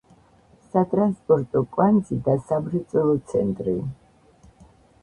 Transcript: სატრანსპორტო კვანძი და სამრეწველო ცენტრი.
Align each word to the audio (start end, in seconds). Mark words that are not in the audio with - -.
სატრანსპორტო 0.75 1.63
კვანძი 1.75 2.17
და 2.29 2.35
სამრეწველო 2.49 3.17
ცენტრი. 3.35 3.79